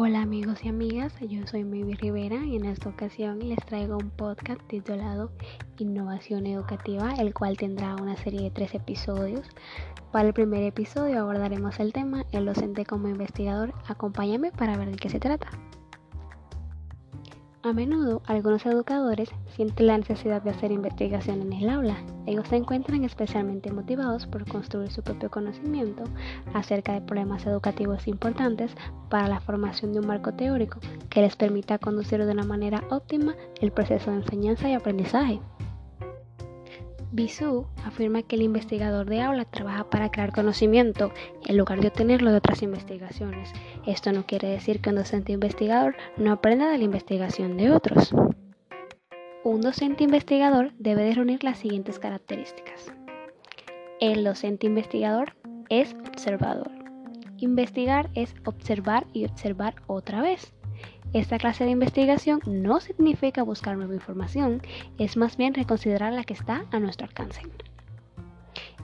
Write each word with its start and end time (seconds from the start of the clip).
Hola 0.00 0.22
amigos 0.22 0.64
y 0.64 0.68
amigas, 0.68 1.12
yo 1.28 1.44
soy 1.48 1.64
Maybe 1.64 1.96
Rivera 1.96 2.44
y 2.44 2.54
en 2.54 2.66
esta 2.66 2.88
ocasión 2.88 3.40
les 3.40 3.58
traigo 3.66 3.96
un 3.96 4.10
podcast 4.10 4.60
titulado 4.68 5.32
Innovación 5.76 6.46
Educativa, 6.46 7.14
el 7.14 7.34
cual 7.34 7.56
tendrá 7.56 7.96
una 7.96 8.16
serie 8.16 8.42
de 8.42 8.52
tres 8.52 8.76
episodios. 8.76 9.44
Para 10.12 10.28
el 10.28 10.34
primer 10.34 10.62
episodio 10.62 11.20
abordaremos 11.20 11.80
el 11.80 11.92
tema 11.92 12.24
El 12.30 12.46
docente 12.46 12.86
como 12.86 13.08
investigador. 13.08 13.74
Acompáñame 13.88 14.52
para 14.52 14.76
ver 14.76 14.92
de 14.92 14.98
qué 14.98 15.10
se 15.10 15.18
trata. 15.18 15.48
A 17.64 17.72
menudo, 17.72 18.22
algunos 18.26 18.64
educadores 18.66 19.30
sienten 19.56 19.88
la 19.88 19.98
necesidad 19.98 20.40
de 20.40 20.50
hacer 20.50 20.70
investigación 20.70 21.42
en 21.42 21.52
el 21.52 21.68
aula. 21.68 21.96
Ellos 22.24 22.46
se 22.46 22.54
encuentran 22.54 23.02
especialmente 23.02 23.72
motivados 23.72 24.26
por 24.26 24.46
construir 24.46 24.92
su 24.92 25.02
propio 25.02 25.28
conocimiento 25.28 26.04
acerca 26.54 26.92
de 26.92 27.00
problemas 27.00 27.44
educativos 27.46 28.06
importantes 28.06 28.70
para 29.10 29.26
la 29.26 29.40
formación 29.40 29.92
de 29.92 29.98
un 29.98 30.06
marco 30.06 30.32
teórico 30.34 30.78
que 31.10 31.20
les 31.20 31.34
permita 31.34 31.78
conducir 31.78 32.24
de 32.24 32.30
una 32.30 32.44
manera 32.44 32.84
óptima 32.90 33.34
el 33.60 33.72
proceso 33.72 34.12
de 34.12 34.18
enseñanza 34.18 34.68
y 34.68 34.74
aprendizaje. 34.74 35.40
Bisou 37.10 37.66
afirma 37.86 38.22
que 38.22 38.36
el 38.36 38.42
investigador 38.42 39.08
de 39.08 39.22
aula 39.22 39.46
trabaja 39.46 39.88
para 39.88 40.10
crear 40.10 40.30
conocimiento 40.30 41.10
en 41.46 41.56
lugar 41.56 41.80
de 41.80 41.88
obtenerlo 41.88 42.30
de 42.30 42.36
otras 42.36 42.62
investigaciones. 42.62 43.52
Esto 43.86 44.12
no 44.12 44.26
quiere 44.26 44.48
decir 44.48 44.80
que 44.80 44.90
un 44.90 44.96
docente 44.96 45.32
investigador 45.32 45.96
no 46.18 46.32
aprenda 46.32 46.70
de 46.70 46.76
la 46.76 46.84
investigación 46.84 47.56
de 47.56 47.70
otros. 47.70 48.14
Un 49.42 49.62
docente 49.62 50.04
investigador 50.04 50.72
debe 50.78 51.04
de 51.04 51.14
reunir 51.14 51.42
las 51.44 51.58
siguientes 51.58 51.98
características. 51.98 52.92
El 54.00 54.22
docente 54.22 54.66
investigador 54.66 55.34
es 55.70 55.94
observador. 56.06 56.70
Investigar 57.38 58.10
es 58.14 58.34
observar 58.44 59.06
y 59.14 59.24
observar 59.24 59.76
otra 59.86 60.20
vez. 60.20 60.52
Esta 61.12 61.38
clase 61.38 61.64
de 61.64 61.70
investigación 61.70 62.40
no 62.46 62.80
significa 62.80 63.42
buscar 63.42 63.76
nueva 63.76 63.94
información, 63.94 64.60
es 64.98 65.16
más 65.16 65.36
bien 65.36 65.54
reconsiderar 65.54 66.12
la 66.12 66.24
que 66.24 66.34
está 66.34 66.64
a 66.70 66.78
nuestro 66.78 67.06
alcance. 67.06 67.42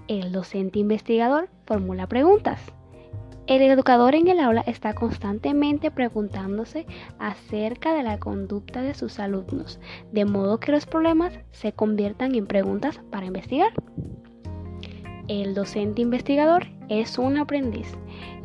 El 0.09 0.33
docente 0.33 0.78
investigador 0.78 1.48
formula 1.67 2.06
preguntas. 2.06 2.61
El 3.47 3.61
educador 3.61 4.15
en 4.15 4.28
el 4.28 4.41
aula 4.41 4.62
está 4.67 4.95
constantemente 4.95 5.91
preguntándose 5.91 6.87
acerca 7.19 7.92
de 7.92 8.03
la 8.03 8.19
conducta 8.19 8.81
de 8.81 8.95
sus 8.95 9.19
alumnos, 9.19 9.78
de 10.12 10.25
modo 10.25 10.61
que 10.61 10.72
los 10.72 10.87
problemas 10.87 11.39
se 11.53 11.72
conviertan 11.72 12.34
en 12.34 12.47
preguntas 12.47 13.00
para 13.11 13.27
investigar. 13.27 13.72
El 15.28 15.55
docente 15.55 16.00
investigador 16.00 16.67
es 16.89 17.19
un 17.19 17.37
aprendiz. 17.37 17.89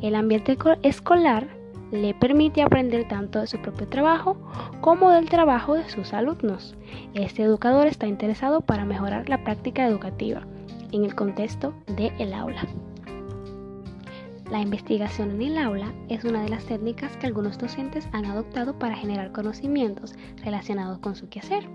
El 0.02 0.16
ambiente 0.16 0.58
escolar 0.84 1.59
le 1.92 2.14
permite 2.14 2.62
aprender 2.62 3.08
tanto 3.08 3.40
de 3.40 3.48
su 3.48 3.60
propio 3.60 3.88
trabajo 3.88 4.38
como 4.82 5.12
del 5.12 5.30
trabajo 5.30 5.76
de 5.76 5.90
sus 5.90 6.14
alumnos. 6.14 6.76
Este 7.14 7.44
educador 7.44 7.88
está 7.88 8.08
interesado 8.08 8.62
para 8.62 8.86
mejorar 8.86 9.30
la 9.30 9.44
práctica 9.44 9.88
educativa 9.88 10.42
en 10.92 11.04
el 11.04 11.16
contexto 11.16 11.74
del 11.88 12.14
el 12.20 12.34
aula. 12.34 12.66
La 14.52 14.62
investigación 14.62 15.32
en 15.32 15.42
el 15.44 15.58
aula 15.58 15.94
es 16.10 16.24
una 16.24 16.42
de 16.42 16.50
las 16.50 16.66
técnicas 16.66 17.16
que 17.18 17.28
algunos 17.28 17.58
docentes 17.60 18.10
han 18.14 18.26
adoptado 18.26 18.78
para 18.80 18.96
generar 18.96 19.32
conocimientos 19.32 20.16
relacionados 20.44 20.98
con 21.00 21.16
su 21.16 21.30
quehacer, 21.30 21.70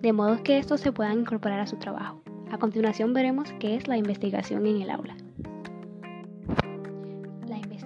de 0.00 0.12
modo 0.12 0.42
que 0.42 0.58
estos 0.58 0.80
se 0.80 0.92
puedan 0.92 1.20
incorporar 1.20 1.60
a 1.60 1.66
su 1.66 1.76
trabajo. 1.76 2.22
A 2.50 2.58
continuación 2.58 3.12
veremos 3.12 3.52
qué 3.58 3.76
es 3.76 3.86
la 3.86 3.98
investigación 3.98 4.66
en 4.66 4.80
el 4.80 4.90
aula 4.90 5.16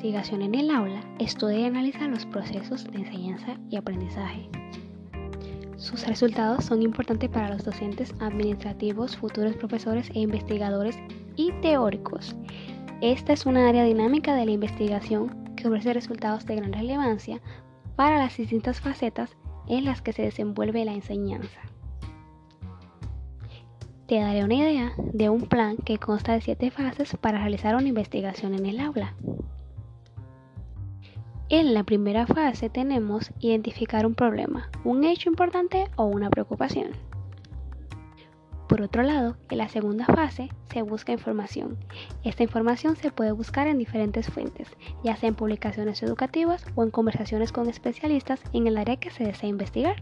investigación 0.01 0.41
en 0.41 0.55
el 0.55 0.71
aula 0.71 1.05
estudia 1.19 1.59
y 1.59 1.65
analiza 1.65 2.09
los 2.09 2.25
procesos 2.25 2.91
de 2.91 3.01
enseñanza 3.01 3.59
y 3.69 3.77
aprendizaje. 3.77 4.49
Sus 5.77 6.07
resultados 6.07 6.65
son 6.65 6.81
importantes 6.81 7.29
para 7.29 7.51
los 7.51 7.65
docentes 7.65 8.15
administrativos, 8.19 9.19
futuros 9.19 9.57
profesores 9.57 10.09
e 10.15 10.21
investigadores 10.21 10.97
y 11.37 11.53
teóricos. 11.61 12.35
Esta 13.03 13.35
es 13.35 13.45
una 13.45 13.69
área 13.69 13.85
dinámica 13.85 14.35
de 14.35 14.47
la 14.47 14.53
investigación 14.53 15.55
que 15.55 15.69
ofrece 15.69 15.93
resultados 15.93 16.47
de 16.47 16.57
gran 16.57 16.73
relevancia 16.73 17.43
para 17.95 18.17
las 18.17 18.39
distintas 18.39 18.81
facetas 18.81 19.37
en 19.69 19.85
las 19.85 20.01
que 20.01 20.15
se 20.15 20.23
desenvuelve 20.23 20.87
la 20.87 20.95
enseñanza. 20.95 21.61
Te 24.07 24.19
daré 24.19 24.45
una 24.45 24.55
idea 24.55 24.93
de 24.97 25.29
un 25.29 25.43
plan 25.43 25.77
que 25.77 25.99
consta 25.99 26.33
de 26.33 26.41
siete 26.41 26.71
fases 26.71 27.19
para 27.21 27.41
realizar 27.41 27.75
una 27.75 27.89
investigación 27.89 28.55
en 28.55 28.65
el 28.65 28.81
aula. 28.81 29.15
En 31.53 31.75
la 31.75 31.83
primera 31.83 32.29
fase 32.29 32.71
tenemos 32.71 33.33
identificar 33.41 34.07
un 34.07 34.15
problema, 34.15 34.71
un 34.85 35.03
hecho 35.03 35.29
importante 35.29 35.91
o 35.97 36.05
una 36.05 36.31
preocupación. 36.31 36.91
Por 38.69 38.83
otro 38.83 39.03
lado, 39.03 39.37
en 39.51 39.59
la 39.59 39.69
segunda 39.69 40.07
fase 40.07 40.49
se 40.73 40.83
busca 40.83 41.11
información. 41.11 41.77
Esta 42.23 42.45
información 42.45 42.95
se 42.95 43.11
puede 43.11 43.33
buscar 43.33 43.67
en 43.67 43.79
diferentes 43.79 44.31
fuentes, 44.31 44.69
ya 45.03 45.17
sea 45.17 45.29
en 45.29 45.35
publicaciones 45.35 46.01
educativas 46.05 46.65
o 46.77 46.85
en 46.85 46.93
conversaciones 46.93 47.51
con 47.51 47.69
especialistas 47.69 48.41
en 48.53 48.69
el 48.69 48.79
área 48.79 49.01
que 49.01 49.11
se 49.11 49.25
desea 49.25 49.49
investigar. 49.49 49.97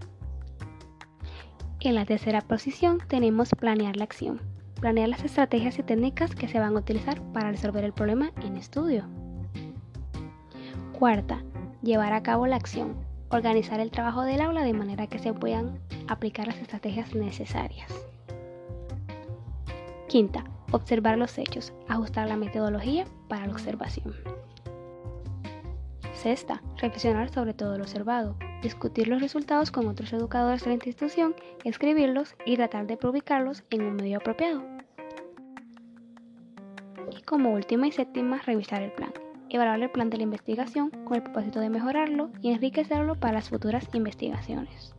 En 1.80 1.94
la 1.94 2.04
tercera 2.04 2.42
posición 2.42 2.98
tenemos 3.08 3.48
planear 3.58 3.96
la 3.96 4.04
acción, 4.04 4.42
planear 4.82 5.08
las 5.08 5.24
estrategias 5.24 5.78
y 5.78 5.82
técnicas 5.82 6.34
que 6.34 6.46
se 6.46 6.60
van 6.60 6.76
a 6.76 6.80
utilizar 6.80 7.22
para 7.32 7.52
resolver 7.52 7.84
el 7.84 7.94
problema 7.94 8.32
en 8.42 8.58
estudio. 8.58 9.08
Cuarta, 10.98 11.44
llevar 11.80 12.12
a 12.12 12.24
cabo 12.24 12.48
la 12.48 12.56
acción. 12.56 12.96
Organizar 13.28 13.78
el 13.78 13.92
trabajo 13.92 14.22
del 14.22 14.40
aula 14.40 14.64
de 14.64 14.72
manera 14.72 15.06
que 15.06 15.20
se 15.20 15.32
puedan 15.32 15.78
aplicar 16.08 16.48
las 16.48 16.56
estrategias 16.56 17.14
necesarias. 17.14 17.88
Quinta, 20.08 20.42
observar 20.72 21.16
los 21.16 21.38
hechos. 21.38 21.72
Ajustar 21.86 22.26
la 22.26 22.36
metodología 22.36 23.04
para 23.28 23.46
la 23.46 23.52
observación. 23.52 24.12
Sexta, 26.14 26.62
reflexionar 26.78 27.28
sobre 27.28 27.54
todo 27.54 27.76
lo 27.76 27.84
observado. 27.84 28.34
Discutir 28.60 29.06
los 29.06 29.22
resultados 29.22 29.70
con 29.70 29.86
otros 29.86 30.12
educadores 30.12 30.62
de 30.62 30.70
la 30.70 30.74
institución, 30.74 31.36
escribirlos 31.62 32.34
y 32.44 32.56
tratar 32.56 32.88
de 32.88 32.96
publicarlos 32.96 33.62
en 33.70 33.82
un 33.82 33.94
medio 33.94 34.18
apropiado. 34.18 34.64
Y 37.16 37.22
como 37.22 37.52
última 37.52 37.86
y 37.86 37.92
séptima, 37.92 38.38
revisar 38.44 38.82
el 38.82 38.90
plan 38.90 39.12
evaluar 39.50 39.80
el 39.80 39.90
plan 39.90 40.10
de 40.10 40.16
la 40.16 40.24
investigación 40.24 40.90
con 41.04 41.16
el 41.16 41.22
propósito 41.22 41.60
de 41.60 41.70
mejorarlo 41.70 42.30
y 42.42 42.50
enriquecerlo 42.50 43.14
para 43.14 43.34
las 43.34 43.48
futuras 43.48 43.88
investigaciones. 43.92 44.94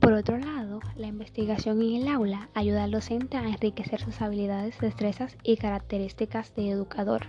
Por 0.00 0.14
otro 0.14 0.38
lado, 0.38 0.80
la 0.96 1.08
investigación 1.08 1.82
en 1.82 2.02
el 2.02 2.08
aula 2.08 2.48
ayuda 2.54 2.84
al 2.84 2.90
docente 2.90 3.36
a 3.36 3.46
enriquecer 3.46 4.00
sus 4.00 4.22
habilidades, 4.22 4.78
destrezas 4.80 5.36
y 5.42 5.56
características 5.56 6.54
de 6.54 6.70
educador, 6.70 7.26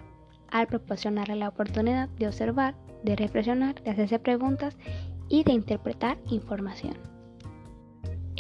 al 0.50 0.67
proporcionarle 0.67 1.35
la 1.35 1.50
oportunidad 1.50 2.07
de 2.09 2.28
observar, 2.28 2.75
de 3.03 3.16
reflexionar, 3.16 3.83
de 3.83 3.91
hacerse 3.91 4.19
preguntas 4.19 4.78
y 5.28 5.44
de 5.44 5.51
interpretar 5.51 6.18
información. 6.29 6.95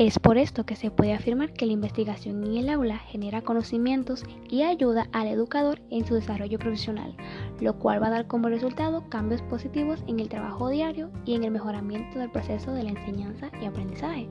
Es 0.01 0.17
por 0.17 0.39
esto 0.39 0.65
que 0.65 0.75
se 0.75 0.89
puede 0.89 1.13
afirmar 1.13 1.53
que 1.53 1.67
la 1.67 1.73
investigación 1.73 2.43
en 2.43 2.57
el 2.57 2.69
aula 2.69 2.97
genera 2.97 3.43
conocimientos 3.43 4.23
y 4.49 4.63
ayuda 4.63 5.07
al 5.11 5.27
educador 5.27 5.79
en 5.91 6.07
su 6.07 6.15
desarrollo 6.15 6.57
profesional, 6.57 7.15
lo 7.59 7.77
cual 7.77 8.01
va 8.01 8.07
a 8.07 8.09
dar 8.09 8.25
como 8.25 8.49
resultado 8.49 9.07
cambios 9.09 9.43
positivos 9.43 10.03
en 10.07 10.19
el 10.19 10.27
trabajo 10.27 10.69
diario 10.69 11.11
y 11.23 11.35
en 11.35 11.43
el 11.43 11.51
mejoramiento 11.51 12.17
del 12.17 12.31
proceso 12.31 12.73
de 12.73 12.81
la 12.81 12.89
enseñanza 12.89 13.51
y 13.61 13.65
aprendizaje. 13.65 14.27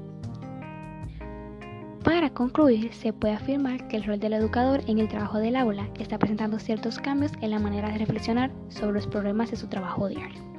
Para 2.03 2.31
concluir, 2.31 2.93
se 2.93 3.13
puede 3.13 3.35
afirmar 3.35 3.87
que 3.87 3.97
el 3.97 4.03
rol 4.03 4.19
del 4.19 4.33
educador 4.33 4.81
en 4.89 4.99
el 4.99 5.07
trabajo 5.07 5.39
del 5.39 5.55
aula 5.55 5.89
está 6.01 6.19
presentando 6.19 6.59
ciertos 6.59 6.99
cambios 6.99 7.31
en 7.43 7.53
la 7.53 7.61
manera 7.61 7.91
de 7.93 7.99
reflexionar 7.99 8.51
sobre 8.71 8.95
los 8.95 9.07
problemas 9.07 9.53
de 9.53 9.57
su 9.57 9.69
trabajo 9.69 10.09
diario. 10.09 10.50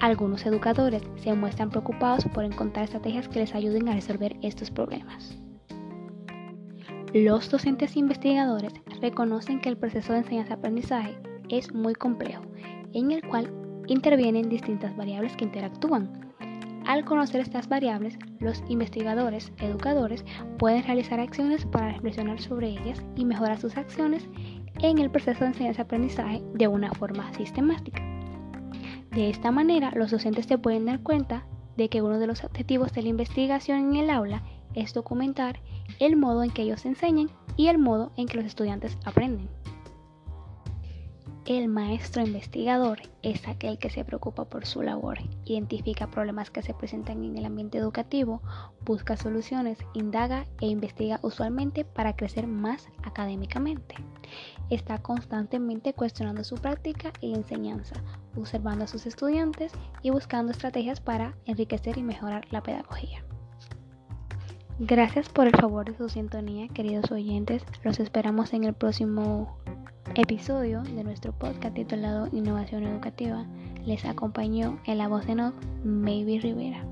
Algunos 0.00 0.46
educadores 0.46 1.02
se 1.16 1.34
muestran 1.34 1.70
preocupados 1.70 2.24
por 2.26 2.44
encontrar 2.44 2.84
estrategias 2.84 3.28
que 3.28 3.40
les 3.40 3.54
ayuden 3.54 3.88
a 3.88 3.94
resolver 3.94 4.36
estos 4.42 4.70
problemas. 4.70 5.36
Los 7.12 7.50
docentes 7.50 7.96
investigadores 7.96 8.72
reconocen 9.00 9.60
que 9.60 9.68
el 9.68 9.76
proceso 9.76 10.12
de 10.12 10.20
enseñanza-aprendizaje 10.20 11.18
es 11.48 11.74
muy 11.74 11.94
complejo, 11.94 12.42
en 12.92 13.10
el 13.10 13.26
cual 13.26 13.52
intervienen 13.88 14.48
distintas 14.48 14.96
variables 14.96 15.34
que 15.34 15.46
interactúan. 15.46 16.32
Al 16.86 17.04
conocer 17.04 17.40
estas 17.40 17.68
variables, 17.68 18.18
los 18.38 18.62
investigadores, 18.68 19.52
educadores, 19.58 20.24
pueden 20.58 20.84
realizar 20.84 21.18
acciones 21.18 21.66
para 21.66 21.92
reflexionar 21.92 22.40
sobre 22.40 22.68
ellas 22.68 23.02
y 23.16 23.24
mejorar 23.24 23.58
sus 23.58 23.76
acciones 23.76 24.28
en 24.80 24.98
el 24.98 25.10
proceso 25.10 25.40
de 25.40 25.48
enseñanza-aprendizaje 25.48 26.40
de 26.54 26.68
una 26.68 26.92
forma 26.92 27.32
sistemática. 27.34 27.97
De 29.18 29.30
esta 29.30 29.50
manera, 29.50 29.90
los 29.96 30.12
docentes 30.12 30.46
se 30.46 30.58
pueden 30.58 30.86
dar 30.86 31.00
cuenta 31.00 31.44
de 31.76 31.88
que 31.88 32.02
uno 32.02 32.20
de 32.20 32.28
los 32.28 32.44
objetivos 32.44 32.92
de 32.92 33.02
la 33.02 33.08
investigación 33.08 33.80
en 33.80 33.96
el 33.96 34.10
aula 34.10 34.44
es 34.76 34.94
documentar 34.94 35.58
el 35.98 36.14
modo 36.14 36.44
en 36.44 36.52
que 36.52 36.62
ellos 36.62 36.86
enseñan 36.86 37.28
y 37.56 37.66
el 37.66 37.78
modo 37.78 38.12
en 38.16 38.28
que 38.28 38.36
los 38.36 38.46
estudiantes 38.46 38.96
aprenden. 39.04 39.48
El 41.48 41.68
maestro 41.68 42.20
investigador 42.20 42.98
es 43.22 43.48
aquel 43.48 43.78
que 43.78 43.88
se 43.88 44.04
preocupa 44.04 44.44
por 44.44 44.66
su 44.66 44.82
labor, 44.82 45.16
identifica 45.46 46.10
problemas 46.10 46.50
que 46.50 46.60
se 46.60 46.74
presentan 46.74 47.24
en 47.24 47.38
el 47.38 47.46
ambiente 47.46 47.78
educativo, 47.78 48.42
busca 48.84 49.16
soluciones, 49.16 49.78
indaga 49.94 50.44
e 50.60 50.66
investiga 50.66 51.20
usualmente 51.22 51.86
para 51.86 52.14
crecer 52.14 52.46
más 52.46 52.90
académicamente. 53.02 53.94
Está 54.68 54.98
constantemente 54.98 55.94
cuestionando 55.94 56.44
su 56.44 56.56
práctica 56.56 57.14
y 57.22 57.32
enseñanza, 57.32 57.94
observando 58.36 58.84
a 58.84 58.88
sus 58.88 59.06
estudiantes 59.06 59.72
y 60.02 60.10
buscando 60.10 60.52
estrategias 60.52 61.00
para 61.00 61.34
enriquecer 61.46 61.96
y 61.96 62.02
mejorar 62.02 62.46
la 62.50 62.62
pedagogía. 62.62 63.24
Gracias 64.78 65.30
por 65.30 65.46
el 65.46 65.56
favor 65.56 65.86
de 65.86 65.96
su 65.96 66.10
sintonía, 66.10 66.68
queridos 66.68 67.10
oyentes. 67.10 67.64
Los 67.84 68.00
esperamos 68.00 68.52
en 68.52 68.64
el 68.64 68.74
próximo 68.74 69.56
episodio 70.18 70.82
de 70.82 71.04
nuestro 71.04 71.32
podcast 71.32 71.76
titulado 71.76 72.26
Innovación 72.32 72.82
Educativa. 72.84 73.46
Les 73.86 74.04
acompañó 74.04 74.80
en 74.84 74.98
la 74.98 75.06
voz 75.06 75.24
de 75.28 75.36
Noc, 75.36 75.54
Maybe 75.84 76.40
Rivera. 76.40 76.84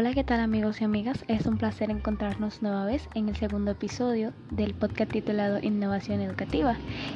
Hola, 0.00 0.14
¿qué 0.14 0.24
tal 0.24 0.40
amigos 0.40 0.80
y 0.80 0.84
amigas? 0.84 1.26
Es 1.28 1.44
un 1.44 1.58
placer 1.58 1.90
encontrarnos 1.90 2.62
nueva 2.62 2.86
vez 2.86 3.06
en 3.14 3.28
el 3.28 3.36
segundo 3.36 3.72
episodio 3.72 4.32
del 4.50 4.72
podcast 4.72 5.12
titulado 5.12 5.58
Innovación 5.60 6.22
Educativa. 6.22 6.74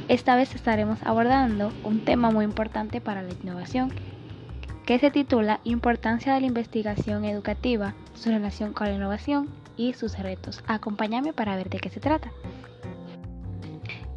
Esta 0.08 0.36
vez 0.36 0.54
estaremos 0.54 0.98
abordando 1.02 1.72
un 1.82 2.04
tema 2.04 2.30
muy 2.30 2.44
importante 2.44 3.00
para 3.00 3.22
la 3.22 3.32
innovación 3.42 3.90
que 4.84 4.98
se 4.98 5.10
titula 5.10 5.60
Importancia 5.64 6.34
de 6.34 6.42
la 6.42 6.46
investigación 6.46 7.24
educativa, 7.24 7.94
su 8.12 8.28
relación 8.28 8.74
con 8.74 8.88
la 8.88 8.96
innovación 8.96 9.48
y 9.78 9.94
sus 9.94 10.18
retos. 10.18 10.62
Acompáñame 10.66 11.32
para 11.32 11.56
ver 11.56 11.70
de 11.70 11.78
qué 11.78 11.88
se 11.88 12.00
trata. 12.00 12.32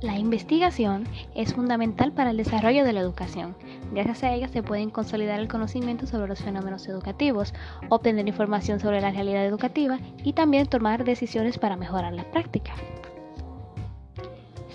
La 0.01 0.17
investigación 0.17 1.07
es 1.35 1.53
fundamental 1.53 2.11
para 2.11 2.31
el 2.31 2.37
desarrollo 2.37 2.83
de 2.83 2.91
la 2.91 2.99
educación. 2.99 3.55
Gracias 3.91 4.23
a 4.23 4.33
ella 4.33 4.47
se 4.47 4.63
pueden 4.63 4.89
consolidar 4.89 5.39
el 5.39 5.47
conocimiento 5.47 6.07
sobre 6.07 6.27
los 6.27 6.39
fenómenos 6.39 6.87
educativos, 6.87 7.53
obtener 7.89 8.27
información 8.27 8.79
sobre 8.79 9.01
la 9.01 9.11
realidad 9.11 9.45
educativa 9.45 9.99
y 10.23 10.33
también 10.33 10.67
tomar 10.67 11.03
decisiones 11.03 11.57
para 11.57 11.77
mejorar 11.77 12.13
la 12.13 12.29
práctica. 12.29 12.73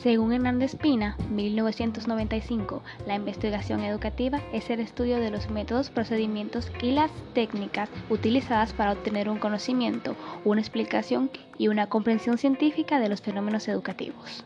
Según 0.03 0.33
Hernández 0.33 0.75
Pina, 0.75 1.17
1995, 1.31 2.83
la 3.07 3.15
investigación 3.15 3.85
educativa 3.85 4.41
es 4.53 4.69
el 4.69 4.81
estudio 4.81 5.21
de 5.21 5.31
los 5.31 5.49
métodos, 5.49 5.91
procedimientos 5.91 6.73
y 6.83 6.91
las 6.91 7.13
técnicas 7.35 7.89
utilizadas 8.11 8.73
para 8.73 8.91
obtener 8.91 9.29
un 9.29 9.39
conocimiento, 9.39 10.17
una 10.45 10.61
explicación 10.61 11.31
y 11.57 11.69
una 11.69 11.89
comprensión 11.89 12.37
científica 12.37 12.99
de 12.99 13.11
los 13.11 13.23
fenómenos 13.23 13.69
educativos. 13.69 14.45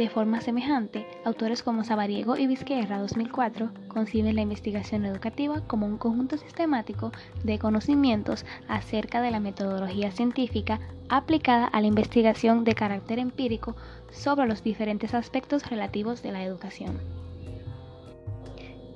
De 0.00 0.08
forma 0.08 0.40
semejante, 0.40 1.06
autores 1.26 1.62
como 1.62 1.84
Sabariego 1.84 2.38
y 2.38 2.46
Vizquerra 2.46 3.00
2004 3.00 3.70
conciben 3.88 4.34
la 4.34 4.40
investigación 4.40 5.04
educativa 5.04 5.60
como 5.66 5.84
un 5.84 5.98
conjunto 5.98 6.38
sistemático 6.38 7.12
de 7.44 7.58
conocimientos 7.58 8.46
acerca 8.66 9.20
de 9.20 9.30
la 9.30 9.40
metodología 9.40 10.10
científica 10.10 10.80
aplicada 11.10 11.66
a 11.66 11.82
la 11.82 11.86
investigación 11.86 12.64
de 12.64 12.74
carácter 12.74 13.18
empírico 13.18 13.76
sobre 14.10 14.48
los 14.48 14.64
diferentes 14.64 15.12
aspectos 15.12 15.68
relativos 15.68 16.22
de 16.22 16.32
la 16.32 16.44
educación. 16.44 16.98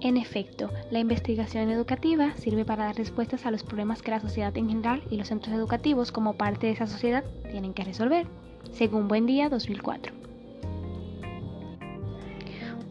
En 0.01 0.17
efecto, 0.17 0.71
la 0.91 1.01
investigación 1.01 1.69
educativa 1.69 2.33
sirve 2.37 2.65
para 2.65 2.87
dar 2.87 2.97
respuestas 2.97 3.45
a 3.45 3.51
los 3.51 3.62
problemas 3.62 4.01
que 4.01 4.11
la 4.11 4.21
sociedad 4.21 4.56
en 4.56 4.71
general 4.71 5.03
y 5.11 5.19
los 5.19 5.29
centros 5.29 5.55
educativos 5.55 6.12
como 6.12 6.39
parte 6.39 6.69
de 6.69 6.73
esa 6.73 6.87
sociedad 6.87 7.25
tienen 7.51 7.75
que 7.75 7.85
resolver, 7.85 8.27
según 8.73 9.06
Buen 9.06 9.27
Día 9.27 9.51
2004. 9.51 10.24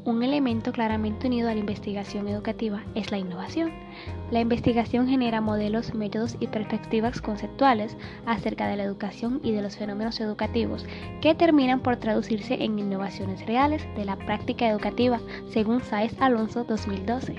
Un 0.06 0.22
elemento 0.22 0.74
claramente 0.74 1.28
unido 1.28 1.48
a 1.50 1.54
la 1.54 1.62
investigación 1.62 2.28
educativa 2.28 2.84
es 2.94 3.10
la 3.10 3.20
innovación. 3.20 3.72
La 4.32 4.42
investigación 4.42 5.08
genera 5.08 5.40
modelos, 5.40 5.94
métodos 5.94 6.36
y 6.42 6.48
perspectivas 6.48 7.22
conceptuales 7.22 7.96
acerca 8.26 8.68
de 8.68 8.76
la 8.76 8.84
educación 8.84 9.40
y 9.44 9.54
de 9.54 9.62
los 9.62 9.78
fenómenos 9.78 10.20
educativos 10.20 10.86
que 11.22 11.36
terminan 11.36 11.80
por 11.80 11.96
traducirse 11.96 12.56
en 12.56 12.80
innovaciones 12.80 13.46
reales 13.46 13.88
de 13.96 14.04
la 14.04 14.18
práctica 14.18 14.68
educativa, 14.68 15.22
según 15.52 15.80
Saez 15.80 16.14
Alonso 16.20 16.66
2012. 16.66 17.38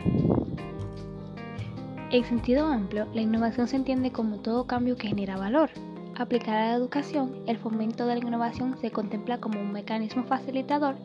En 2.12 2.24
sentido 2.24 2.66
amplio, 2.66 3.06
la 3.12 3.20
innovación 3.20 3.68
se 3.68 3.76
entiende 3.76 4.10
como 4.10 4.38
todo 4.38 4.66
cambio 4.66 4.96
que 4.96 5.08
genera 5.08 5.36
valor, 5.36 5.68
aplicada 6.16 6.64
a 6.64 6.68
la 6.70 6.76
educación, 6.76 7.42
el 7.46 7.58
fomento 7.58 8.06
de 8.06 8.16
la 8.16 8.26
innovación 8.26 8.76
se 8.78 8.90
contempla 8.90 9.38
como 9.38 9.60
un 9.60 9.72
mecanismo 9.72 10.24
facilitador 10.24 10.96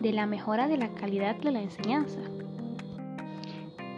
de 0.00 0.12
la 0.12 0.26
mejora 0.26 0.68
de 0.68 0.78
la 0.78 0.88
calidad 0.94 1.36
de 1.36 1.52
la 1.52 1.62
enseñanza. 1.62 2.20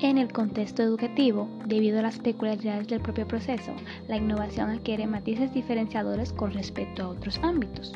En 0.00 0.18
el 0.18 0.30
contexto 0.32 0.82
educativo, 0.82 1.48
debido 1.64 1.98
a 1.98 2.02
las 2.02 2.18
peculiaridades 2.18 2.88
del 2.88 3.00
propio 3.00 3.26
proceso, 3.26 3.72
la 4.08 4.16
innovación 4.16 4.70
adquiere 4.70 5.06
matices 5.06 5.54
diferenciadores 5.54 6.32
con 6.32 6.52
respecto 6.52 7.02
a 7.02 7.08
otros 7.08 7.38
ámbitos. 7.42 7.94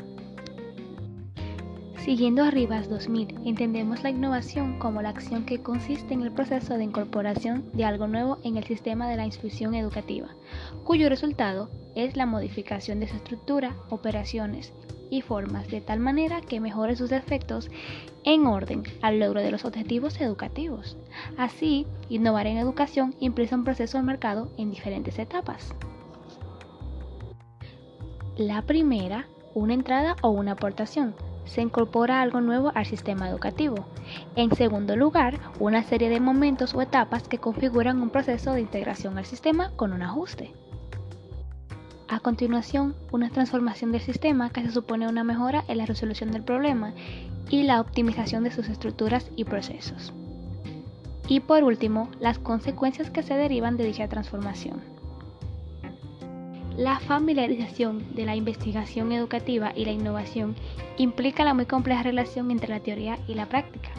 Siguiendo 2.11 2.43
a 2.43 2.51
Rivas 2.51 2.89
2000, 2.89 3.43
entendemos 3.45 4.03
la 4.03 4.11
innovación 4.11 4.81
como 4.81 5.01
la 5.01 5.11
acción 5.11 5.47
que 5.47 5.63
consiste 5.63 6.13
en 6.13 6.23
el 6.23 6.33
proceso 6.33 6.77
de 6.77 6.83
incorporación 6.83 7.71
de 7.73 7.85
algo 7.85 8.09
nuevo 8.09 8.39
en 8.43 8.57
el 8.57 8.65
sistema 8.65 9.09
de 9.09 9.17
la 9.17 9.27
instrucción 9.27 9.77
educativa, 9.77 10.27
cuyo 10.83 11.09
resultado 11.09 11.71
es 11.95 12.17
la 12.17 12.27
modificación 12.27 12.99
de 12.99 13.07
su 13.07 13.15
estructura, 13.15 13.77
operaciones 13.91 14.73
y 15.09 15.21
formas 15.21 15.69
de 15.69 15.81
tal 15.81 16.01
manera 16.01 16.41
que 16.41 16.59
mejore 16.59 16.97
sus 16.97 17.13
efectos 17.13 17.71
en 18.25 18.45
orden 18.45 18.83
al 19.03 19.21
logro 19.21 19.41
de 19.41 19.53
los 19.53 19.65
objetivos 19.65 20.21
educativos. 20.21 20.97
Así, 21.39 21.87
innovar 22.09 22.49
en 22.49 22.57
educación 22.57 23.15
implica 23.21 23.55
un 23.55 23.63
proceso 23.63 23.99
de 23.99 24.03
mercado 24.03 24.51
en 24.59 24.73
diferentes 24.73 25.17
etapas. 25.21 25.77
La 28.37 28.63
primera, 28.63 29.29
una 29.55 29.75
entrada 29.75 30.17
o 30.23 30.31
una 30.31 30.53
aportación. 30.53 31.15
Se 31.51 31.61
incorpora 31.61 32.23
algo 32.23 32.41
nuevo 32.41 32.71
al 32.77 32.87
sistema 32.87 33.29
educativo. 33.29 33.85
En 34.37 34.55
segundo 34.55 34.95
lugar, 34.95 35.41
una 35.59 35.83
serie 35.83 36.09
de 36.09 36.21
momentos 36.21 36.75
o 36.75 36.81
etapas 36.81 37.27
que 37.27 37.39
configuran 37.39 38.01
un 38.01 38.11
proceso 38.11 38.53
de 38.53 38.61
integración 38.61 39.19
al 39.19 39.25
sistema 39.25 39.73
con 39.75 39.93
un 39.93 40.03
ajuste. 40.03 40.55
A 42.07 42.21
continuación, 42.21 42.95
una 43.11 43.31
transformación 43.31 43.91
del 43.91 44.01
sistema 44.01 44.51
que 44.51 44.63
se 44.63 44.71
supone 44.71 45.09
una 45.09 45.25
mejora 45.25 45.65
en 45.67 45.79
la 45.79 45.87
resolución 45.87 46.31
del 46.31 46.45
problema 46.45 46.95
y 47.49 47.65
la 47.65 47.81
optimización 47.81 48.45
de 48.45 48.53
sus 48.53 48.69
estructuras 48.69 49.29
y 49.35 49.43
procesos. 49.43 50.13
Y 51.27 51.41
por 51.41 51.65
último, 51.65 52.11
las 52.21 52.39
consecuencias 52.39 53.11
que 53.11 53.25
se 53.25 53.35
derivan 53.35 53.77
de 53.77 53.87
dicha 53.87 54.07
transformación. 54.07 54.90
La 56.77 56.99
familiarización 57.01 58.15
de 58.15 58.25
la 58.25 58.37
investigación 58.37 59.13
educativa 59.13 59.73
y 59.75 59.85
la 59.85 59.93
innovación 59.93 60.55
implica 60.97 61.45
la 61.45 61.55
muy 61.55 61.67
compleja 61.67 62.03
relación 62.03 62.51
entre 62.51 62.71
la 62.71 62.81
teoría 62.81 63.19
y 63.27 63.35
la 63.35 63.47
práctica, 63.47 63.91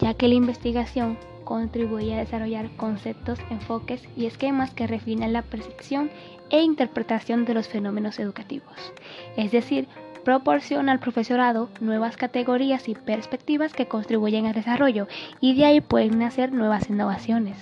ya 0.00 0.14
que 0.14 0.28
la 0.28 0.34
investigación 0.34 1.16
contribuye 1.44 2.14
a 2.14 2.18
desarrollar 2.18 2.70
conceptos, 2.76 3.38
enfoques 3.50 4.02
y 4.16 4.26
esquemas 4.26 4.74
que 4.74 4.86
refinan 4.86 5.32
la 5.32 5.42
percepción 5.42 6.10
e 6.50 6.60
interpretación 6.60 7.44
de 7.46 7.54
los 7.54 7.68
fenómenos 7.68 8.18
educativos. 8.18 8.92
Es 9.36 9.50
decir, 9.52 9.88
proporciona 10.24 10.92
al 10.92 11.00
profesorado 11.00 11.70
nuevas 11.80 12.18
categorías 12.18 12.88
y 12.88 12.94
perspectivas 12.94 13.72
que 13.72 13.86
contribuyen 13.86 14.44
al 14.44 14.52
desarrollo 14.52 15.08
y 15.40 15.54
de 15.54 15.64
ahí 15.64 15.80
pueden 15.80 16.18
nacer 16.18 16.52
nuevas 16.52 16.90
innovaciones. 16.90 17.56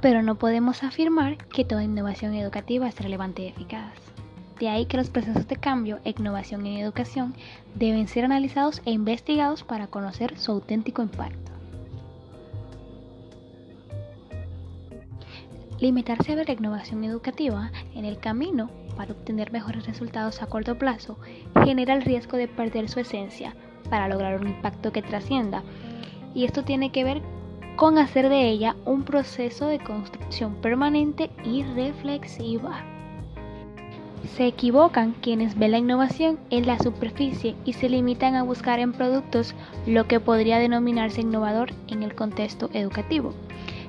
Pero 0.00 0.22
no 0.22 0.36
podemos 0.36 0.84
afirmar 0.84 1.36
que 1.48 1.64
toda 1.64 1.82
innovación 1.82 2.34
educativa 2.34 2.88
es 2.88 2.98
relevante 3.00 3.42
y 3.42 3.46
eficaz. 3.48 3.94
De 4.60 4.68
ahí 4.68 4.86
que 4.86 4.96
los 4.96 5.10
procesos 5.10 5.46
de 5.46 5.56
cambio 5.56 6.00
e 6.04 6.14
innovación 6.18 6.66
en 6.66 6.78
educación 6.78 7.34
deben 7.74 8.08
ser 8.08 8.24
analizados 8.24 8.82
e 8.84 8.90
investigados 8.90 9.62
para 9.62 9.86
conocer 9.86 10.38
su 10.38 10.52
auténtico 10.52 11.02
impacto. 11.02 11.52
Limitarse 15.80 16.32
a 16.32 16.34
ver 16.34 16.48
la 16.48 16.54
innovación 16.54 17.04
educativa 17.04 17.70
en 17.94 18.04
el 18.04 18.18
camino 18.18 18.68
para 18.96 19.12
obtener 19.12 19.52
mejores 19.52 19.86
resultados 19.86 20.42
a 20.42 20.46
corto 20.46 20.76
plazo 20.76 21.18
genera 21.64 21.94
el 21.94 22.02
riesgo 22.02 22.36
de 22.36 22.48
perder 22.48 22.88
su 22.88 22.98
esencia 22.98 23.54
para 23.88 24.08
lograr 24.08 24.40
un 24.40 24.48
impacto 24.48 24.90
que 24.90 25.02
trascienda. 25.02 25.62
Y 26.34 26.44
esto 26.44 26.64
tiene 26.64 26.90
que 26.90 27.04
ver 27.04 27.22
con 27.78 27.96
hacer 27.96 28.28
de 28.28 28.48
ella 28.48 28.74
un 28.84 29.04
proceso 29.04 29.68
de 29.68 29.78
construcción 29.78 30.56
permanente 30.56 31.30
y 31.44 31.62
reflexiva. 31.62 32.82
Se 34.36 34.48
equivocan 34.48 35.14
quienes 35.20 35.56
ven 35.56 35.70
la 35.70 35.78
innovación 35.78 36.40
en 36.50 36.66
la 36.66 36.80
superficie 36.80 37.54
y 37.64 37.74
se 37.74 37.88
limitan 37.88 38.34
a 38.34 38.42
buscar 38.42 38.80
en 38.80 38.92
productos 38.92 39.54
lo 39.86 40.08
que 40.08 40.18
podría 40.18 40.58
denominarse 40.58 41.20
innovador 41.20 41.70
en 41.86 42.02
el 42.02 42.16
contexto 42.16 42.68
educativo. 42.72 43.32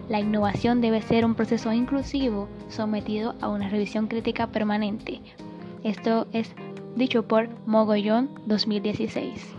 La 0.08 0.20
innovación 0.20 0.82
debe 0.82 1.02
ser 1.02 1.26
un 1.26 1.34
proceso 1.34 1.74
inclusivo 1.74 2.48
sometido 2.68 3.34
a 3.42 3.50
una 3.50 3.70
revisión 3.70 4.06
crítica 4.06 4.46
permanente. 4.46 5.20
Esto 5.84 6.28
es 6.32 6.54
dicho 6.96 7.24
por 7.24 7.50
Mogollón 7.66 8.30
2016. 8.46 9.56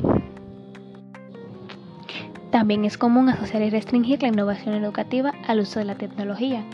También 2.50 2.84
es 2.84 2.98
común 2.98 3.28
asociar 3.28 3.62
y 3.62 3.70
restringir 3.70 4.22
la 4.22 4.28
innovación 4.28 4.74
educativa 4.74 5.32
al 5.46 5.60
uso 5.60 5.78
de 5.78 5.84
la 5.84 5.94
tecnología. 5.94 6.64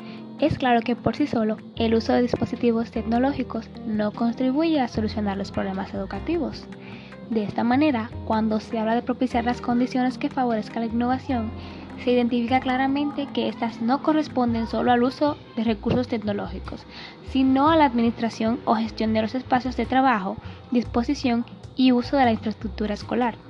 Es 0.41 0.57
claro 0.57 0.81
que 0.81 0.97
por 0.97 1.17
sí 1.17 1.27
solo 1.27 1.59
el 1.77 1.95
uso 1.95 2.15
de 2.15 2.23
dispositivos 2.23 2.91
tecnológicos 2.91 3.69
no 3.87 4.11
contribuye 4.13 4.81
a 4.81 4.89
solucionar 4.89 5.37
los 5.37 5.51
problemas 5.51 5.93
educativos. 5.93 6.67
De 7.29 7.45
esta 7.45 7.63
manera, 7.63 8.11
cuando 8.25 8.61
se 8.61 8.79
habla 8.79 8.95
de 8.95 9.03
propiciar 9.03 9.45
las 9.45 9.61
condiciones 9.61 10.17
que 10.17 10.31
favorezcan 10.31 10.87
la 10.87 10.93
innovación, 10.93 11.51
se 12.03 12.13
identifica 12.13 12.61
claramente 12.61 13.27
que 13.35 13.49
éstas 13.49 13.83
no 13.83 14.03
corresponden 14.03 14.67
solo 14.69 14.93
al 14.93 15.03
uso 15.03 15.37
de 15.57 15.65
recursos 15.65 16.09
tecnológicos, 16.09 16.87
sino 17.31 17.71
a 17.71 17.77
la 17.77 17.87
administración 17.87 18.61
o 18.65 18.77
gestión 18.77 19.13
de 19.13 19.23
los 19.23 19.35
espacios 19.35 19.77
de 19.77 19.87
trabajo, 19.87 20.37
disposición 20.71 21.45
y 21.75 21.93
uso 21.93 22.17
de 22.17 22.25
la 22.25 22.33
infraestructura 22.33 22.95
escolar. 22.95 23.46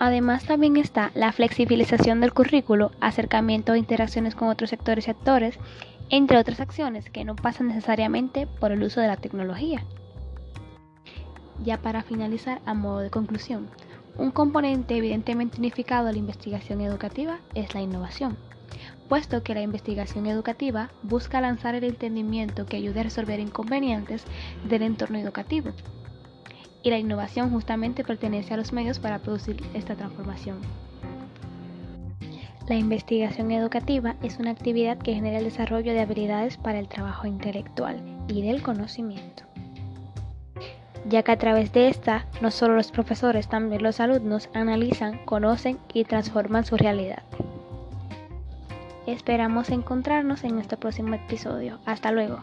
Además 0.00 0.44
también 0.44 0.76
está 0.76 1.10
la 1.14 1.32
flexibilización 1.32 2.20
del 2.20 2.32
currículo, 2.32 2.92
acercamiento 3.00 3.74
e 3.74 3.78
interacciones 3.78 4.36
con 4.36 4.48
otros 4.48 4.70
sectores 4.70 5.08
y 5.08 5.10
actores, 5.10 5.58
entre 6.08 6.38
otras 6.38 6.60
acciones 6.60 7.10
que 7.10 7.24
no 7.24 7.34
pasan 7.34 7.66
necesariamente 7.66 8.46
por 8.46 8.70
el 8.70 8.84
uso 8.84 9.00
de 9.00 9.08
la 9.08 9.16
tecnología. 9.16 9.84
Ya 11.64 11.78
para 11.78 12.04
finalizar, 12.04 12.60
a 12.64 12.74
modo 12.74 13.00
de 13.00 13.10
conclusión, 13.10 13.68
un 14.16 14.30
componente 14.30 14.96
evidentemente 14.96 15.58
unificado 15.58 16.08
a 16.08 16.12
la 16.12 16.18
investigación 16.18 16.80
educativa 16.80 17.40
es 17.54 17.74
la 17.74 17.80
innovación, 17.80 18.36
puesto 19.08 19.42
que 19.42 19.54
la 19.54 19.62
investigación 19.62 20.26
educativa 20.26 20.90
busca 21.02 21.40
lanzar 21.40 21.74
el 21.74 21.82
entendimiento 21.82 22.66
que 22.66 22.76
ayude 22.76 23.00
a 23.00 23.04
resolver 23.04 23.40
inconvenientes 23.40 24.22
del 24.68 24.82
entorno 24.82 25.18
educativo, 25.18 25.72
y 26.82 26.90
la 26.90 26.98
innovación 26.98 27.50
justamente 27.50 28.04
pertenece 28.04 28.54
a 28.54 28.56
los 28.56 28.72
medios 28.72 28.98
para 28.98 29.18
producir 29.18 29.62
esta 29.74 29.94
transformación. 29.94 30.58
La 32.68 32.74
investigación 32.74 33.50
educativa 33.50 34.16
es 34.22 34.38
una 34.38 34.50
actividad 34.50 34.98
que 34.98 35.14
genera 35.14 35.38
el 35.38 35.44
desarrollo 35.44 35.92
de 35.92 36.00
habilidades 36.00 36.58
para 36.58 36.78
el 36.78 36.88
trabajo 36.88 37.26
intelectual 37.26 38.02
y 38.28 38.42
del 38.42 38.62
conocimiento, 38.62 39.44
ya 41.08 41.22
que 41.22 41.32
a 41.32 41.38
través 41.38 41.72
de 41.72 41.88
esta 41.88 42.26
no 42.42 42.50
solo 42.50 42.74
los 42.74 42.90
profesores, 42.90 43.48
también 43.48 43.82
los 43.82 44.00
alumnos 44.00 44.50
analizan, 44.52 45.24
conocen 45.24 45.78
y 45.94 46.04
transforman 46.04 46.66
su 46.66 46.76
realidad. 46.76 47.22
Esperamos 49.06 49.70
encontrarnos 49.70 50.44
en 50.44 50.58
este 50.58 50.76
próximo 50.76 51.14
episodio. 51.14 51.78
Hasta 51.86 52.12
luego. 52.12 52.42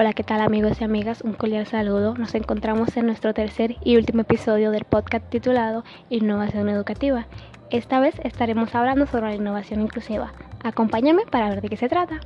Hola, 0.00 0.12
¿qué 0.12 0.22
tal 0.22 0.40
amigos 0.40 0.80
y 0.80 0.84
amigas? 0.84 1.22
Un 1.22 1.32
cordial 1.32 1.66
saludo. 1.66 2.14
Nos 2.14 2.32
encontramos 2.36 2.96
en 2.96 3.06
nuestro 3.06 3.34
tercer 3.34 3.74
y 3.82 3.96
último 3.96 4.20
episodio 4.20 4.70
del 4.70 4.84
podcast 4.84 5.28
titulado 5.28 5.82
Innovación 6.08 6.68
Educativa. 6.68 7.26
Esta 7.70 7.98
vez 7.98 8.14
estaremos 8.22 8.72
hablando 8.76 9.06
sobre 9.06 9.30
la 9.30 9.34
innovación 9.34 9.80
inclusiva. 9.80 10.32
Acompáñame 10.62 11.24
para 11.26 11.48
ver 11.48 11.62
de 11.62 11.68
qué 11.68 11.76
se 11.76 11.88
trata. 11.88 12.20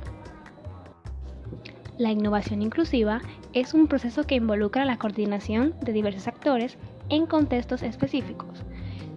La 1.97 2.11
innovación 2.11 2.61
inclusiva 2.61 3.21
es 3.53 3.73
un 3.73 3.87
proceso 3.87 4.23
que 4.25 4.35
involucra 4.35 4.85
la 4.85 4.99
coordinación 4.99 5.73
de 5.81 5.93
diversos 5.93 6.27
actores 6.27 6.77
en 7.09 7.25
contextos 7.25 7.81
específicos 7.81 8.63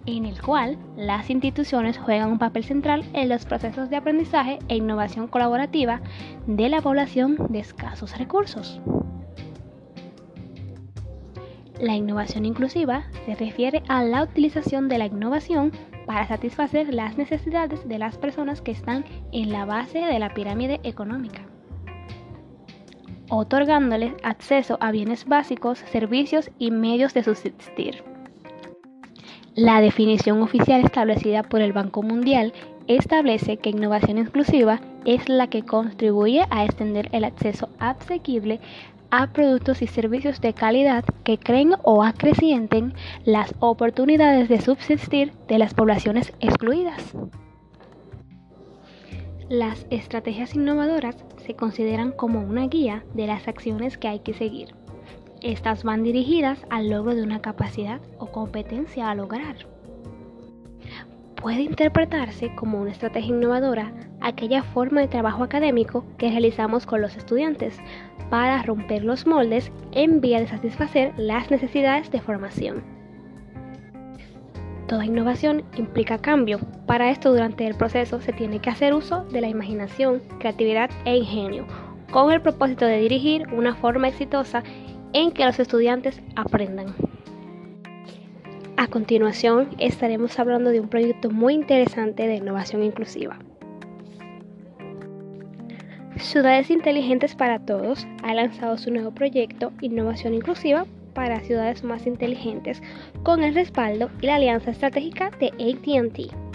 en 0.07 0.25
el 0.25 0.41
cual 0.41 0.77
las 0.95 1.29
instituciones 1.29 1.97
juegan 1.97 2.31
un 2.31 2.39
papel 2.39 2.63
central 2.63 3.03
en 3.13 3.29
los 3.29 3.45
procesos 3.45 3.89
de 3.89 3.97
aprendizaje 3.97 4.57
e 4.69 4.77
innovación 4.77 5.27
colaborativa 5.27 6.01
de 6.47 6.69
la 6.69 6.81
población 6.81 7.37
de 7.49 7.59
escasos 7.59 8.17
recursos. 8.17 8.81
La 11.79 11.93
innovación 11.93 12.45
inclusiva 12.45 13.03
se 13.25 13.35
refiere 13.35 13.83
a 13.87 14.03
la 14.03 14.23
utilización 14.23 14.87
de 14.87 14.97
la 14.97 15.05
innovación 15.05 15.71
para 16.07 16.25
satisfacer 16.25 16.91
las 16.91 17.17
necesidades 17.17 17.87
de 17.87 17.99
las 17.99 18.17
personas 18.17 18.61
que 18.61 18.71
están 18.71 19.05
en 19.31 19.51
la 19.51 19.65
base 19.65 19.99
de 19.99 20.19
la 20.19 20.33
pirámide 20.33 20.79
económica, 20.83 21.41
otorgándoles 23.29 24.13
acceso 24.23 24.77
a 24.79 24.91
bienes 24.91 25.25
básicos, 25.25 25.79
servicios 25.79 26.49
y 26.57 26.71
medios 26.71 27.13
de 27.13 27.23
subsistir. 27.23 28.16
La 29.57 29.81
definición 29.81 30.43
oficial 30.43 30.85
establecida 30.85 31.41
por 31.41 31.61
el 31.61 31.73
Banco 31.73 32.03
Mundial 32.03 32.53
establece 32.85 33.57
que 33.57 33.71
innovación 33.71 34.19
inclusiva 34.19 34.81
es 35.03 35.27
la 35.29 35.47
que 35.47 35.63
contribuye 35.63 36.43
a 36.51 36.63
extender 36.63 37.09
el 37.11 37.23
acceso 37.23 37.67
asequible 37.79 38.59
a 39.09 39.33
productos 39.33 39.81
y 39.81 39.87
servicios 39.87 40.41
de 40.41 40.53
calidad 40.53 41.03
que 41.23 41.39
creen 41.39 41.73
o 41.81 42.03
acrecienten 42.03 42.93
las 43.25 43.55
oportunidades 43.59 44.47
de 44.47 44.61
subsistir 44.61 45.33
de 45.47 45.57
las 45.57 45.73
poblaciones 45.73 46.33
excluidas. 46.39 47.15
Las 49.49 49.87
estrategias 49.89 50.53
innovadoras 50.53 51.15
se 51.37 51.55
consideran 51.55 52.11
como 52.11 52.41
una 52.41 52.67
guía 52.67 53.05
de 53.15 53.25
las 53.25 53.47
acciones 53.47 53.97
que 53.97 54.07
hay 54.07 54.19
que 54.19 54.35
seguir 54.35 54.75
estas 55.41 55.83
van 55.83 56.03
dirigidas 56.03 56.59
al 56.69 56.89
logro 56.89 57.15
de 57.15 57.23
una 57.23 57.41
capacidad 57.41 58.01
o 58.17 58.27
competencia 58.27 59.09
a 59.09 59.15
lograr. 59.15 59.55
Puede 61.35 61.61
interpretarse 61.61 62.53
como 62.55 62.81
una 62.81 62.91
estrategia 62.91 63.35
innovadora 63.35 63.93
aquella 64.21 64.63
forma 64.63 65.01
de 65.01 65.07
trabajo 65.07 65.43
académico 65.43 66.03
que 66.17 66.29
realizamos 66.29 66.85
con 66.85 67.01
los 67.01 67.15
estudiantes 67.15 67.79
para 68.29 68.61
romper 68.63 69.03
los 69.03 69.27
moldes 69.27 69.71
en 69.91 70.19
vía 70.19 70.39
de 70.39 70.47
satisfacer 70.47 71.13
las 71.17 71.51
necesidades 71.51 72.11
de 72.11 72.21
formación. 72.21 72.83
Toda 74.87 75.05
innovación 75.05 75.63
implica 75.77 76.17
cambio. 76.17 76.59
Para 76.85 77.11
esto 77.11 77.31
durante 77.31 77.67
el 77.67 77.75
proceso 77.75 78.21
se 78.21 78.31
tiene 78.31 78.59
que 78.59 78.69
hacer 78.69 78.93
uso 78.93 79.25
de 79.25 79.41
la 79.41 79.49
imaginación, 79.49 80.21
creatividad 80.39 80.89
e 81.03 81.17
ingenio, 81.17 81.65
con 82.11 82.31
el 82.31 82.41
propósito 82.41 82.85
de 82.85 82.99
dirigir 82.99 83.47
una 83.53 83.75
forma 83.75 84.07
exitosa 84.07 84.63
en 85.13 85.31
que 85.31 85.45
los 85.45 85.59
estudiantes 85.59 86.21
aprendan. 86.35 86.95
A 88.77 88.87
continuación 88.87 89.69
estaremos 89.79 90.37
hablando 90.37 90.69
de 90.69 90.79
un 90.79 90.87
proyecto 90.87 91.31
muy 91.31 91.55
interesante 91.55 92.27
de 92.27 92.35
innovación 92.35 92.83
inclusiva. 92.83 93.39
Ciudades 96.17 96.69
Inteligentes 96.69 97.35
para 97.35 97.59
Todos 97.59 98.07
ha 98.23 98.33
lanzado 98.33 98.77
su 98.77 98.91
nuevo 98.91 99.11
proyecto 99.11 99.71
Innovación 99.81 100.33
Inclusiva 100.33 100.85
para 101.13 101.39
Ciudades 101.41 101.83
Más 101.83 102.05
Inteligentes 102.05 102.81
con 103.23 103.43
el 103.43 103.55
respaldo 103.55 104.09
y 104.21 104.27
la 104.27 104.35
alianza 104.35 104.71
estratégica 104.71 105.31
de 105.39 105.47
ATT. 105.47 106.46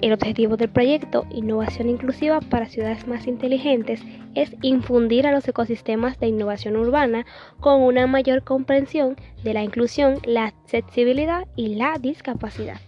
El 0.00 0.12
objetivo 0.12 0.56
del 0.56 0.68
proyecto 0.68 1.26
Innovación 1.30 1.88
Inclusiva 1.88 2.40
para 2.40 2.68
Ciudades 2.68 3.08
Más 3.08 3.26
Inteligentes 3.26 4.00
es 4.36 4.54
infundir 4.62 5.26
a 5.26 5.32
los 5.32 5.48
ecosistemas 5.48 6.20
de 6.20 6.28
innovación 6.28 6.76
urbana 6.76 7.26
con 7.58 7.82
una 7.82 8.06
mayor 8.06 8.44
comprensión 8.44 9.16
de 9.42 9.54
la 9.54 9.64
inclusión, 9.64 10.20
la 10.24 10.44
accesibilidad 10.46 11.48
y 11.56 11.74
la 11.74 11.98
discapacidad. 11.98 12.80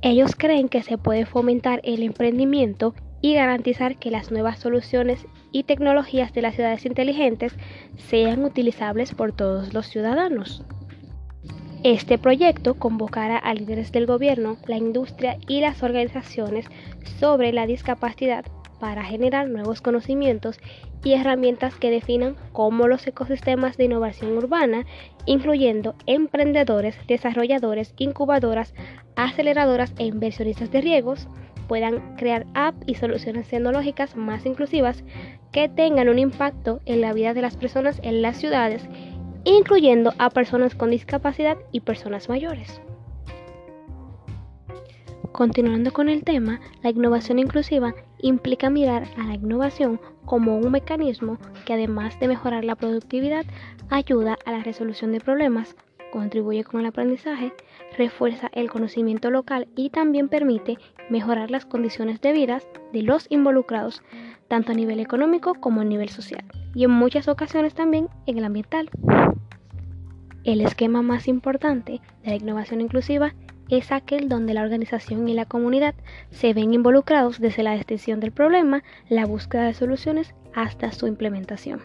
Ellos 0.00 0.36
creen 0.36 0.68
que 0.68 0.82
se 0.82 0.96
puede 0.96 1.26
fomentar 1.26 1.80
el 1.82 2.04
emprendimiento 2.04 2.94
y 3.20 3.34
garantizar 3.34 3.96
que 3.96 4.12
las 4.12 4.30
nuevas 4.30 4.60
soluciones 4.60 5.26
y 5.50 5.64
tecnologías 5.64 6.32
de 6.32 6.42
las 6.42 6.54
ciudades 6.54 6.86
inteligentes 6.86 7.54
sean 7.96 8.44
utilizables 8.44 9.12
por 9.12 9.32
todos 9.32 9.74
los 9.74 9.86
ciudadanos. 9.86 10.64
Este 11.84 12.16
proyecto 12.16 12.74
convocará 12.74 13.36
a 13.38 13.54
líderes 13.54 13.90
del 13.90 14.06
gobierno, 14.06 14.56
la 14.68 14.76
industria 14.76 15.38
y 15.48 15.60
las 15.60 15.82
organizaciones 15.82 16.66
sobre 17.18 17.52
la 17.52 17.66
discapacidad 17.66 18.44
para 18.78 19.02
generar 19.02 19.48
nuevos 19.48 19.80
conocimientos 19.80 20.60
y 21.02 21.14
herramientas 21.14 21.74
que 21.74 21.90
definan 21.90 22.36
cómo 22.52 22.86
los 22.86 23.04
ecosistemas 23.08 23.76
de 23.76 23.86
innovación 23.86 24.36
urbana, 24.36 24.86
incluyendo 25.26 25.96
emprendedores, 26.06 26.96
desarrolladores, 27.08 27.94
incubadoras, 27.98 28.74
aceleradoras 29.16 29.92
e 29.98 30.04
inversionistas 30.04 30.70
de 30.70 30.82
riesgos, 30.82 31.26
puedan 31.66 32.14
crear 32.16 32.46
apps 32.54 32.84
y 32.86 32.94
soluciones 32.94 33.48
tecnológicas 33.48 34.14
más 34.14 34.46
inclusivas 34.46 35.02
que 35.50 35.68
tengan 35.68 36.08
un 36.08 36.20
impacto 36.20 36.80
en 36.86 37.00
la 37.00 37.12
vida 37.12 37.34
de 37.34 37.42
las 37.42 37.56
personas 37.56 37.98
en 38.04 38.22
las 38.22 38.36
ciudades 38.36 38.88
incluyendo 39.44 40.12
a 40.18 40.30
personas 40.30 40.74
con 40.74 40.90
discapacidad 40.90 41.58
y 41.72 41.80
personas 41.80 42.28
mayores. 42.28 42.80
Continuando 45.32 45.92
con 45.92 46.10
el 46.10 46.24
tema, 46.24 46.60
la 46.82 46.90
innovación 46.90 47.38
inclusiva 47.38 47.94
implica 48.20 48.68
mirar 48.68 49.08
a 49.16 49.24
la 49.24 49.34
innovación 49.34 49.98
como 50.26 50.58
un 50.58 50.70
mecanismo 50.70 51.38
que 51.64 51.72
además 51.72 52.20
de 52.20 52.28
mejorar 52.28 52.64
la 52.64 52.76
productividad, 52.76 53.44
ayuda 53.88 54.38
a 54.44 54.52
la 54.52 54.62
resolución 54.62 55.10
de 55.12 55.20
problemas, 55.20 55.74
contribuye 56.12 56.64
con 56.64 56.80
el 56.80 56.86
aprendizaje, 56.86 57.54
refuerza 57.96 58.50
el 58.52 58.70
conocimiento 58.70 59.30
local 59.30 59.68
y 59.74 59.90
también 59.90 60.28
permite 60.28 60.76
mejorar 61.08 61.50
las 61.50 61.64
condiciones 61.64 62.20
de 62.20 62.32
vida 62.32 62.60
de 62.92 63.02
los 63.02 63.26
involucrados, 63.30 64.02
tanto 64.52 64.72
a 64.72 64.74
nivel 64.74 65.00
económico 65.00 65.54
como 65.54 65.80
a 65.80 65.84
nivel 65.84 66.10
social, 66.10 66.44
y 66.74 66.84
en 66.84 66.90
muchas 66.90 67.26
ocasiones 67.26 67.72
también 67.72 68.10
en 68.26 68.36
el 68.36 68.44
ambiental. 68.44 68.90
El 70.44 70.60
esquema 70.60 71.00
más 71.00 71.26
importante 71.26 72.02
de 72.22 72.28
la 72.28 72.34
innovación 72.34 72.82
inclusiva 72.82 73.32
es 73.70 73.90
aquel 73.90 74.28
donde 74.28 74.52
la 74.52 74.60
organización 74.60 75.26
y 75.26 75.32
la 75.32 75.46
comunidad 75.46 75.94
se 76.28 76.52
ven 76.52 76.74
involucrados 76.74 77.40
desde 77.40 77.62
la 77.62 77.76
extensión 77.76 78.20
del 78.20 78.30
problema, 78.30 78.82
la 79.08 79.24
búsqueda 79.24 79.64
de 79.64 79.72
soluciones 79.72 80.34
hasta 80.54 80.92
su 80.92 81.06
implementación. 81.06 81.80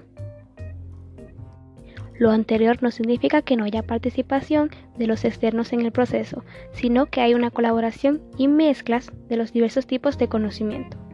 Lo 2.20 2.32
anterior 2.32 2.84
no 2.84 2.92
significa 2.92 3.44
que 3.44 3.56
no 3.56 3.64
haya 3.64 3.84
participación 3.84 4.72
de 4.98 5.08
los 5.08 5.24
externos 5.24 5.72
en 5.72 5.86
el 5.86 5.94
proceso, 5.94 6.44
sino 6.74 7.06
que 7.06 7.22
hay 7.22 7.34
una 7.34 7.50
colaboración 7.50 8.22
y 8.38 8.50
mezclas 8.50 9.10
de 9.30 9.38
los 9.38 9.54
diversos 9.54 9.88
tipos 9.88 10.18
de 10.18 10.28
conocimiento. 10.28 11.07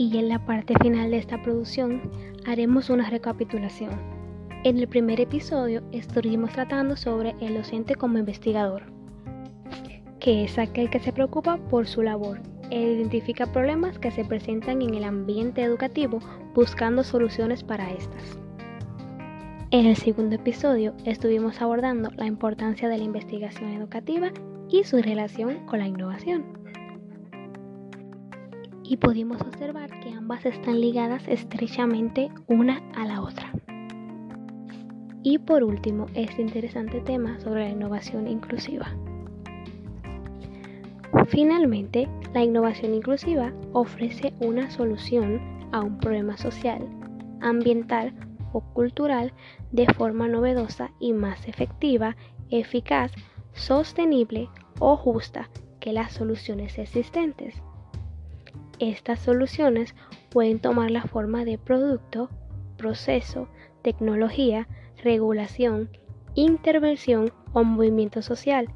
Y 0.00 0.16
en 0.16 0.30
la 0.30 0.38
parte 0.46 0.72
final 0.80 1.10
de 1.10 1.18
esta 1.18 1.42
producción 1.42 2.00
haremos 2.46 2.88
una 2.88 3.10
recapitulación. 3.10 3.90
En 4.64 4.78
el 4.78 4.88
primer 4.88 5.20
episodio 5.20 5.82
estuvimos 5.92 6.52
tratando 6.52 6.96
sobre 6.96 7.34
el 7.42 7.52
docente 7.52 7.96
como 7.96 8.16
investigador 8.16 8.82
que 10.20 10.44
es 10.44 10.58
aquel 10.58 10.88
que 10.90 11.00
se 11.00 11.12
preocupa 11.12 11.56
por 11.56 11.86
su 11.86 12.02
labor 12.02 12.40
e 12.70 12.80
identifica 12.80 13.52
problemas 13.52 13.98
que 13.98 14.10
se 14.10 14.24
presentan 14.24 14.80
en 14.80 14.94
el 14.94 15.04
ambiente 15.04 15.62
educativo 15.62 16.20
buscando 16.54 17.02
soluciones 17.02 17.64
para 17.64 17.90
estas. 17.90 18.38
En 19.70 19.86
el 19.86 19.96
segundo 19.96 20.36
episodio 20.36 20.94
estuvimos 21.04 21.60
abordando 21.60 22.10
la 22.16 22.26
importancia 22.26 22.88
de 22.88 22.98
la 22.98 23.04
investigación 23.04 23.70
educativa 23.72 24.30
y 24.70 24.84
su 24.84 25.02
relación 25.02 25.66
con 25.66 25.80
la 25.80 25.88
innovación. 25.88 26.59
Y 28.90 28.96
pudimos 28.96 29.40
observar 29.40 30.00
que 30.00 30.12
ambas 30.12 30.44
están 30.44 30.80
ligadas 30.80 31.22
estrechamente 31.28 32.28
una 32.48 32.82
a 32.96 33.06
la 33.06 33.22
otra. 33.22 33.52
Y 35.22 35.38
por 35.38 35.62
último, 35.62 36.06
este 36.14 36.42
interesante 36.42 37.00
tema 37.00 37.38
sobre 37.38 37.66
la 37.66 37.70
innovación 37.70 38.26
inclusiva. 38.26 38.88
Finalmente, 41.28 42.08
la 42.34 42.42
innovación 42.42 42.92
inclusiva 42.92 43.52
ofrece 43.72 44.34
una 44.40 44.72
solución 44.72 45.40
a 45.70 45.82
un 45.82 45.98
problema 45.98 46.36
social, 46.36 46.84
ambiental 47.40 48.12
o 48.52 48.60
cultural 48.60 49.32
de 49.70 49.86
forma 49.94 50.26
novedosa 50.26 50.90
y 50.98 51.12
más 51.12 51.46
efectiva, 51.46 52.16
eficaz, 52.50 53.12
sostenible 53.52 54.48
o 54.80 54.96
justa 54.96 55.48
que 55.78 55.92
las 55.92 56.10
soluciones 56.10 56.76
existentes. 56.76 57.62
Estas 58.80 59.20
soluciones 59.20 59.94
pueden 60.30 60.58
tomar 60.58 60.90
la 60.90 61.02
forma 61.02 61.44
de 61.44 61.58
producto, 61.58 62.30
proceso, 62.78 63.46
tecnología, 63.82 64.68
regulación, 65.04 65.90
intervención 66.34 67.30
o 67.52 67.62
movimiento 67.62 68.22
social. 68.22 68.68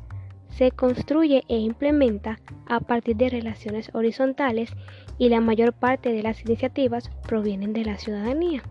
Se 0.50 0.70
construye 0.72 1.42
e 1.48 1.56
implementa 1.56 2.38
a 2.66 2.80
partir 2.80 3.16
de 3.16 3.30
relaciones 3.30 3.90
horizontales 3.94 4.70
y 5.16 5.30
la 5.30 5.40
mayor 5.40 5.72
parte 5.72 6.12
de 6.12 6.22
las 6.22 6.42
iniciativas 6.42 7.10
provienen 7.26 7.72
de 7.72 7.86
la 7.86 7.96
ciudadanía. 7.96 8.62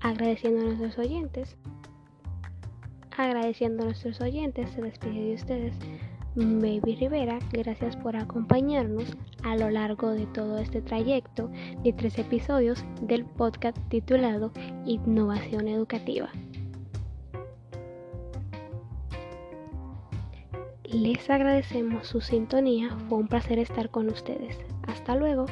Agradeciendo 0.00 0.62
a 0.62 0.64
nuestros 0.64 0.96
oyentes, 0.96 1.58
agradeciendo 3.14 3.82
a 3.82 3.86
nuestros 3.86 4.18
oyentes, 4.22 4.70
se 4.70 4.80
despide 4.80 5.26
de 5.26 5.34
ustedes 5.34 5.74
Baby 6.40 6.94
Rivera, 6.94 7.40
gracias 7.50 7.96
por 7.96 8.14
acompañarnos 8.14 9.16
a 9.42 9.56
lo 9.56 9.70
largo 9.70 10.12
de 10.12 10.24
todo 10.26 10.58
este 10.58 10.80
trayecto 10.80 11.50
de 11.82 11.92
tres 11.92 12.16
episodios 12.16 12.84
del 13.02 13.24
podcast 13.24 13.76
titulado 13.88 14.52
Innovación 14.86 15.66
Educativa. 15.66 16.30
Les 20.84 21.28
agradecemos 21.28 22.06
su 22.06 22.20
sintonía, 22.20 22.96
fue 23.08 23.18
un 23.18 23.26
placer 23.26 23.58
estar 23.58 23.90
con 23.90 24.08
ustedes. 24.08 24.60
Hasta 24.86 25.16
luego. 25.16 25.46